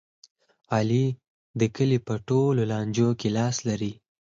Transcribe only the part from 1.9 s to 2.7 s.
په ټول